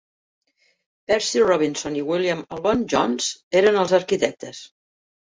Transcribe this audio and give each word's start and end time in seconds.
Percy 1.09 1.41
Robinson 1.43 1.99
i 1.99 2.01
William 2.07 2.41
Alban 2.57 2.81
Jones 2.93 3.27
eren 3.61 3.77
els 3.83 3.93
arquitectes. 3.99 4.63